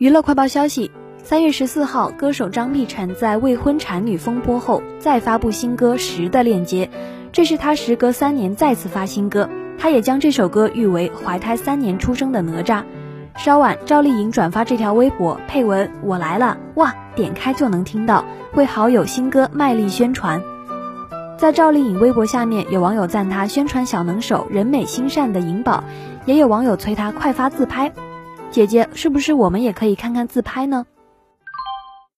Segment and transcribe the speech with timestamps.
[0.00, 0.90] 娱乐快报消息：
[1.22, 6.88] 三月十四号，歌手张碧晨在未婚产女风波后再发布新歌《十》的链接，
[7.32, 9.46] 这是她时隔三年再次发新歌。
[9.76, 12.82] 她也将这首歌誉为怀胎三年出生的哪吒。
[13.36, 18.24] 稍晚，赵丽颖转发这条微博，配文：“我来了，哇！”点开就能听到，
[18.54, 20.40] 为好友新歌卖力宣传。
[21.36, 25.84] 在赵丽颖微博下面，有网友赞她宣传小能手、人美心善的颖宝，
[26.24, 27.92] 也有网友催她快发自拍。
[28.50, 30.84] 姐姐，是不是我们也可以看看自拍呢？